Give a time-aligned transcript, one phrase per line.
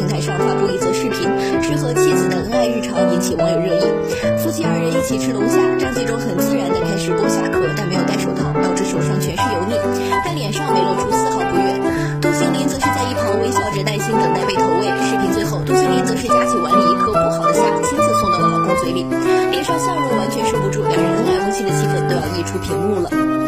[0.00, 1.28] 平台上发布一则视频，
[1.60, 3.84] 是和妻子的恩爱日常，引起网友热议。
[4.40, 9.76] 夫妻二人一起吃龙虾，张纪中很自然地开始剥虾壳，但没有戴手套，导致手上全是油腻，
[10.24, 11.76] 但脸上没露出丝毫不悦。
[12.16, 14.88] 杜星霖则是在一旁微笑着耐心等待被投喂。
[15.04, 19.04] 视频最后，杜星霖则是夹起碗里一颗不好的虾，亲自送到了老公嘴里，
[19.52, 23.39] 脸上笑容完全收不住，两人恩爱温馨的气氛都要溢出屏幕了。